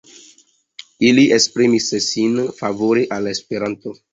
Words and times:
Ili 1.09 1.25
esprimis 1.35 1.91
sin 2.07 2.41
favore 2.63 3.07
al 3.19 3.33
Esperanto. 3.37 3.99